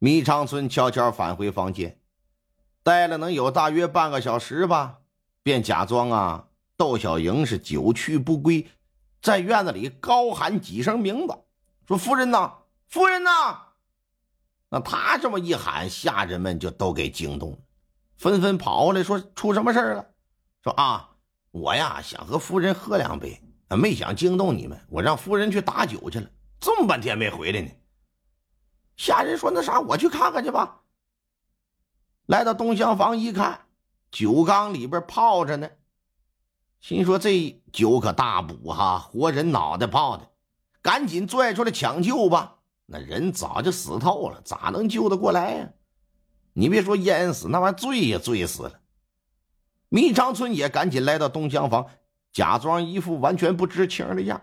[0.00, 1.98] 米长春悄悄返回房间，
[2.84, 4.98] 待了能有大约半个小时吧，
[5.42, 8.68] 便假装啊窦小莹是久去不归，
[9.20, 11.34] 在院子里高喊几声名字，
[11.86, 12.52] 说：“夫人呐，
[12.86, 13.30] 夫人呐！”
[14.70, 17.58] 那他这么一喊，下人们就都给惊动了，
[18.16, 20.06] 纷纷跑过来说：“出什么事了？”
[20.62, 21.10] 说：“啊，
[21.50, 26.30] 我呀想和夫人喝两杯，没想惊动你们，我让夫人去打酒去了。”
[26.60, 27.68] 这么半天没回来呢，
[28.98, 30.82] 下人说：“那啥，我去看看去吧。”
[32.26, 33.60] 来到东厢房一看，
[34.10, 35.70] 酒缸里边泡着呢，
[36.80, 40.28] 心说：“这酒可大补哈，活人脑袋泡的，
[40.82, 42.56] 赶紧拽出来抢救吧。”
[42.90, 45.68] 那人早就死透了，咋能救得过来呀？
[46.54, 48.80] 你别说淹死，那玩意醉也醉死了。
[49.90, 51.86] 米长春也赶紧来到东厢房，
[52.32, 54.42] 假装一副完全不知情的样。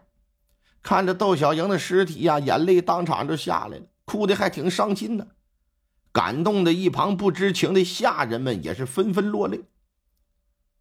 [0.81, 5.27] 看着窦小莹的尸体呀，眼泪当场就下来了，哭的还挺伤心呢。
[6.11, 9.65] 感动的一旁不知情的下人们也是纷纷落泪。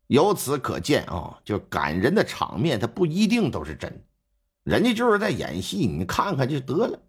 [0.06, 4.04] 由此可见啊，就感人的场面，它不一定都是真，
[4.62, 7.00] 人家就是在演戏，你看看就得了。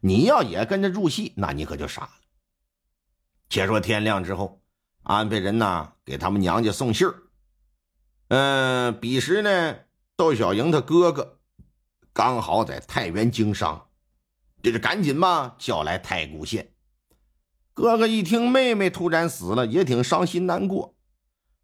[0.00, 2.10] 你要也跟着入戏，那你可就傻了。
[3.50, 4.62] 且说天亮之后，
[5.02, 7.14] 安排人呢给他们娘家送信儿。
[8.28, 9.76] 嗯，彼时呢，
[10.16, 11.40] 窦小莹她哥哥。
[12.12, 13.85] 刚好在太原经商，
[14.62, 16.72] 这就赶紧吧叫来太谷县。
[17.74, 20.94] 哥哥一听妹妹突然死了，也挺伤心难过。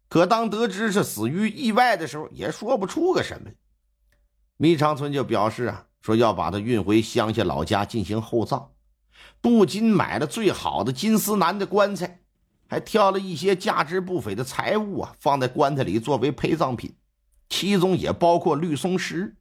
[0.07, 3.49] 可当得知是死于意外的时候，也说不出个什么。
[4.57, 8.69] 米长春就表示啊，说要把她运回乡下老家进行厚葬，
[9.41, 12.19] 不仅买了最好的金丝楠的棺材，
[12.67, 16.95] 还挑了一些价值不菲的财物啊，放在棺材里作为陪葬品，
[17.49, 19.35] 其中也包括绿松石。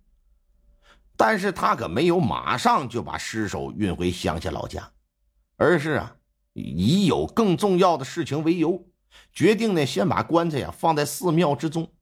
[1.25, 4.91] 但是他可没有马上就把尸首运回乡下老家，
[5.57, 6.17] 而是啊，
[6.53, 8.89] 以有更重要的事情为由，
[9.33, 11.93] 决定呢先把棺材呀放在寺庙之中，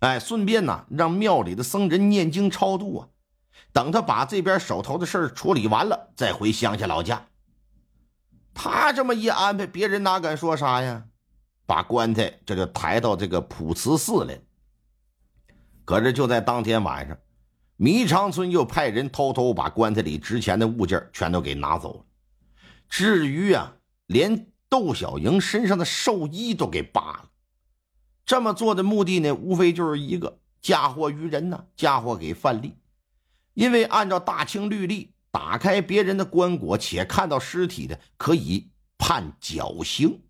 [0.00, 3.08] 哎，顺便呢让庙里的僧人念经超度啊。
[3.72, 7.28] 等他把这边手头的事处理完了，再回乡下老家。
[8.52, 11.04] 他这么一安排，别人哪敢说啥呀？
[11.64, 14.38] 把棺材这就抬到这个普慈寺来。
[15.86, 17.16] 可是就在当天晚上。
[17.82, 22.04] 米长春又派人偷偷把棺材里值钱的物件全都给拿走了，
[22.90, 23.74] 至于啊，
[24.04, 27.30] 连窦小莹身上的寿衣都给扒了。
[28.26, 32.72] 这么做的目的呢，无非就是一个嫁祸于人呢，嫁祸给范蠡。
[33.54, 40.20] 因为按照大清律例，打开别人的棺椁且看到尸体的，可以判绞刑。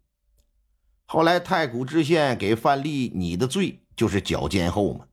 [1.04, 5.06] 后来太谷知县给范蠡拟的罪就是绞监后嘛。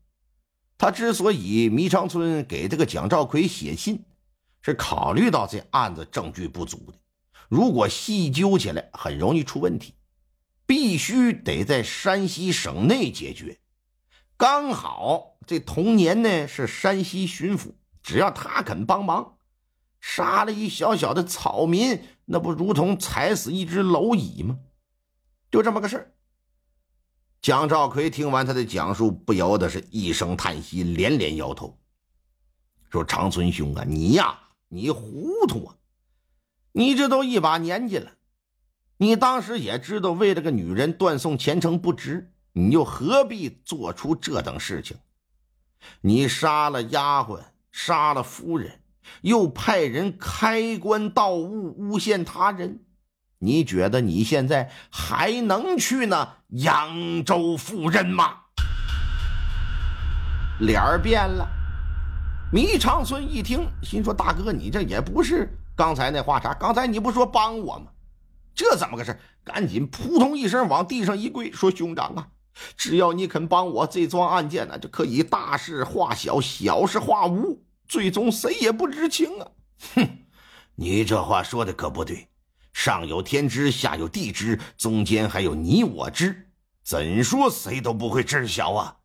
[0.77, 4.05] 他之所以迷长春给这个蒋兆奎写信，
[4.61, 6.93] 是考虑到这案子证据不足的，
[7.49, 9.95] 如果细究起来很容易出问题，
[10.65, 13.57] 必须得在山西省内解决。
[14.37, 17.71] 刚好这同年呢是山西巡抚，
[18.03, 19.37] 只要他肯帮忙，
[19.99, 24.59] 杀了一小小的草民，那不如同踩死一只蝼蚁吗？
[25.49, 26.13] 就这么个事儿。
[27.41, 31.77] 蒋兆奎听完他的讲述，不由得是一声叹息，连连摇头，
[32.89, 35.75] 说：“长春兄啊，你呀，你糊涂啊！
[36.73, 38.13] 你这都一把年纪了，
[38.97, 44.97] 你当时也知道为了个女人断送前程不值，你又何必做出这等事情？
[46.01, 47.39] 你杀了丫鬟，
[47.71, 48.81] 杀了夫人，
[49.21, 52.83] 又派人开棺盗物，诬陷他人。”
[53.39, 58.33] 你觉得你现在还能去那扬州赴任吗？
[60.59, 61.47] 脸儿变了。
[62.51, 66.53] 米长春一听，心说：“大哥，你这也不是刚才那话茬。
[66.53, 67.91] 刚才你不说帮我吗？
[68.55, 69.19] 这怎么个事？
[69.43, 72.29] 赶紧扑通一声往地上一跪，说：‘兄长啊，
[72.75, 79.47] 只要你肯帮我，这桩案件呢就可以大事化小，小事化无，最终谁也不知情啊！’
[79.93, 80.07] 哼，
[80.75, 82.29] 你这话说的可不对。”
[82.77, 86.51] 上有天知，下有地知，中间还有你我知，
[86.83, 88.97] 怎说谁都不会知晓啊！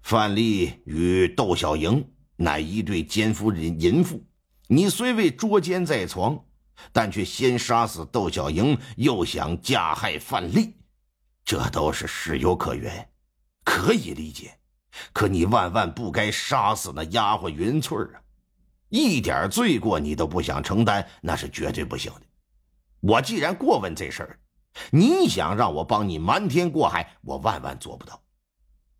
[0.00, 4.24] 范丽与窦小莹乃一对奸夫淫淫妇，
[4.68, 6.40] 你虽未捉奸在床，
[6.92, 10.76] 但却先杀死窦小莹，又想加害范丽，
[11.44, 13.10] 这都是事有可原，
[13.64, 14.56] 可以理解。
[15.12, 18.22] 可你万万不该杀死那丫鬟云翠啊！
[18.88, 22.23] 一点罪过你都不想承担，那是绝对不行的。
[23.06, 24.40] 我既然过问这事儿，
[24.90, 28.22] 你想让我帮你瞒天过海，我万万做不到。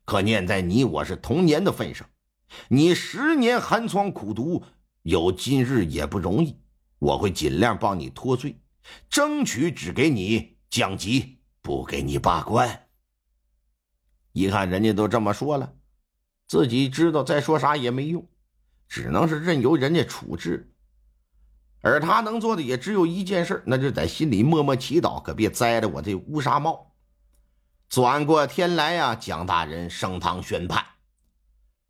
[0.05, 2.06] 可念在你我是同年的份上，
[2.69, 4.62] 你十年寒窗苦读，
[5.03, 6.61] 有今日也不容易。
[6.99, 8.61] 我会尽量帮你脱罪，
[9.09, 12.89] 争取只给你降级，不给你罢官。
[14.33, 15.73] 一看人家都这么说了，
[16.47, 18.29] 自己知道再说啥也没用，
[18.87, 20.74] 只能是任由人家处置。
[21.84, 26.94] 而他能做的也只有一件事，那就在心里默默祈祷，可别栽了我这乌纱帽。
[27.90, 30.82] 转过天来呀，蒋大人升堂宣判，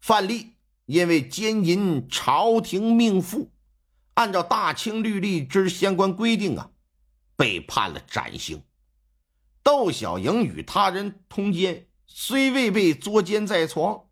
[0.00, 0.49] 范蠡
[0.87, 3.52] 因为奸淫朝廷命妇，
[4.14, 6.70] 按照大清律例之相关规定啊，
[7.37, 8.64] 被判了斩刑。
[9.62, 14.02] 窦小莹与他人通奸，虽未被捉奸在床，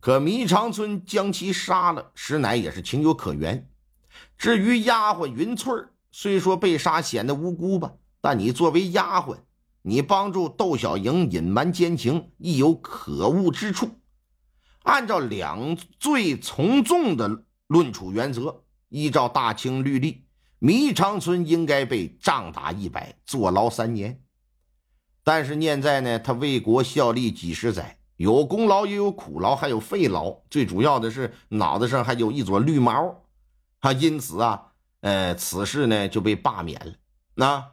[0.00, 3.70] 可迷长春将其杀了，实乃也是情有可原。
[4.36, 5.74] 至于丫鬟云翠
[6.10, 9.36] 虽说被杀显得无辜吧，但你作为丫鬟。
[9.82, 13.88] 你帮助窦小莹隐瞒奸情，亦有可恶之处。
[14.82, 20.24] 按照两罪从重的论处原则，依照大清律例，
[20.58, 24.20] 迷长春应该被杖打一百，坐牢三年。
[25.24, 33.22] 但是念在呢，他为国效力几十载，有功劳也有苦劳，还有废劳，最主要的是脑袋上还有一撮绿毛，
[33.80, 36.94] 他因此啊，呃，此事呢就被罢免了。
[37.34, 37.72] 那。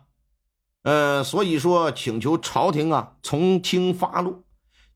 [0.83, 4.43] 呃，所以说请求朝廷啊从轻发落，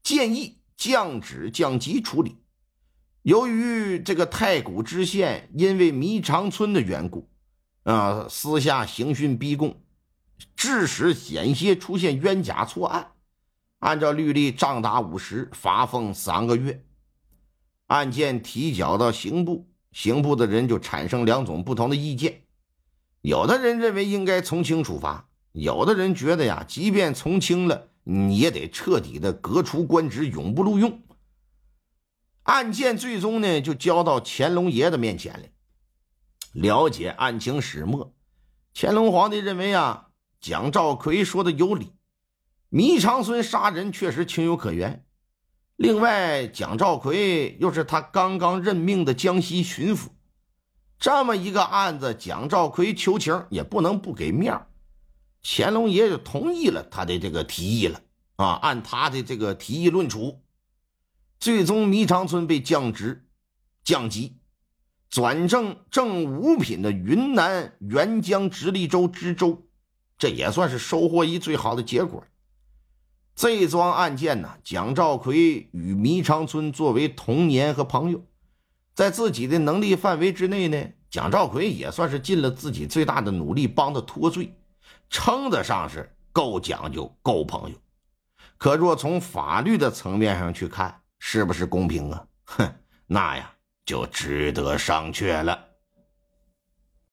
[0.03, 2.37] 建议降旨降级处理。
[3.23, 7.27] 由于这个太谷知县因为迷长春的缘故，
[7.85, 9.81] 啊，私下刑讯逼供，
[10.55, 13.13] 致使险些出现冤假错案。
[13.79, 16.85] 按照律例，杖打五十，罚俸三个月。
[17.87, 22.43] 案件提交到刑部，刑部的人就产生两种不同的意见。
[23.21, 25.29] 有的人认为应该从轻处罚。
[25.51, 31.01] 有的人觉得呀，即便从轻了，你也得彻底的革除官职，永不录用。
[32.43, 35.45] 案件最终呢，就交到乾隆爷的面前了。
[36.53, 38.13] 了解案情始末，
[38.73, 40.09] 乾隆皇帝认为啊，
[40.39, 41.93] 蒋兆奎说的有理，
[42.69, 45.03] 迷长孙杀人确实情有可原。
[45.79, 50.07] 另外，蒋兆奎又是他刚刚任命的江西巡抚，
[50.99, 54.67] 这么一个案子，蒋兆奎求情也不能不给面儿。
[55.41, 58.01] 乾隆爷就同意了他的这个提议了
[58.35, 60.41] 啊，按他的这个提议论处，
[61.39, 63.25] 最终迷长春被降职、
[63.85, 64.35] 降级，
[65.09, 69.65] 转正正五品的云南沅江直隶州知州，
[70.17, 72.21] 这也算是收获一最好的结果。
[73.39, 78.21] 这桩案件呢，蒋兆奎与迷长春作为童年和朋友，
[78.93, 80.77] 在自己的能力范围之内呢，
[81.09, 84.53] 蒋兆奎也算是尽了自己最大的努力帮他脱罪。
[85.09, 87.77] 称得上是够讲究、够朋友，
[88.57, 92.25] 可若从法律的层面上去看，是不是公平啊？
[92.43, 92.69] 哼，
[93.07, 93.53] 那呀
[93.85, 95.68] 就值得商榷了。